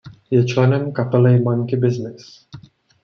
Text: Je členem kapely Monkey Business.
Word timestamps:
Je 0.31 0.45
členem 0.45 0.91
kapely 0.91 1.39
Monkey 1.39 1.79
Business. 1.79 2.47